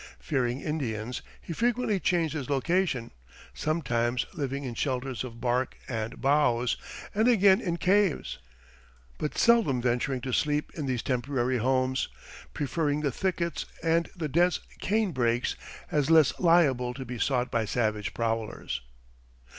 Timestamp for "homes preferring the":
11.59-13.11